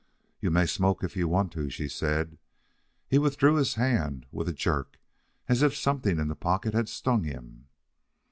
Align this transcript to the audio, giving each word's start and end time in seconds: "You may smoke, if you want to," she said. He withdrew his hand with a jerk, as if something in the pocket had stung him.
"You 0.39 0.49
may 0.49 0.65
smoke, 0.65 1.03
if 1.03 1.15
you 1.15 1.27
want 1.27 1.51
to," 1.51 1.69
she 1.69 1.87
said. 1.87 2.39
He 3.07 3.19
withdrew 3.19 3.53
his 3.57 3.75
hand 3.75 4.25
with 4.31 4.49
a 4.49 4.51
jerk, 4.51 4.97
as 5.47 5.61
if 5.61 5.75
something 5.77 6.17
in 6.17 6.27
the 6.27 6.35
pocket 6.35 6.73
had 6.73 6.89
stung 6.89 7.23
him. 7.23 7.67